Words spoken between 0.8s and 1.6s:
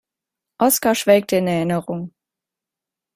schwelgte in